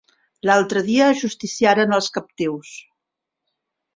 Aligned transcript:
L'altre 0.49 0.81
dia 0.85 1.09
ajusticiaren 1.15 1.93
els 1.99 2.09
captius. 2.17 2.75